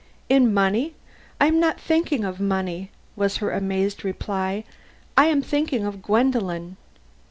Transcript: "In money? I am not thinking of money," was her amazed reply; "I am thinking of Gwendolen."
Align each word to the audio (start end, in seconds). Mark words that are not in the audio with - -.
"In 0.29 0.51
money? 0.51 0.95
I 1.39 1.45
am 1.45 1.59
not 1.59 1.79
thinking 1.79 2.23
of 2.25 2.39
money," 2.39 2.89
was 3.15 3.37
her 3.37 3.51
amazed 3.51 4.03
reply; 4.03 4.63
"I 5.15 5.27
am 5.27 5.43
thinking 5.43 5.85
of 5.85 6.01
Gwendolen." 6.01 6.77